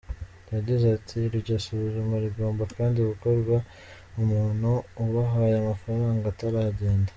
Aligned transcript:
Yagize 0.53 0.85
ati, 0.97 1.17
"Iryo 1.27 1.55
suzuma 1.65 2.15
rigomba 2.25 2.63
kandi 2.77 2.97
gukorwa 3.09 3.55
umuntu 4.21 4.69
ubahaye 5.03 5.53
amafaranga 5.57 6.25
ataragenda. 6.33 7.09